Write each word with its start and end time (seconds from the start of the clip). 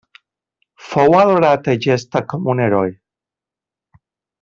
Fou 0.93 1.17
adorat 1.19 1.69
a 1.69 1.77
Egesta 1.81 2.25
com 2.35 2.51
un 2.55 2.65
heroi. 2.67 2.91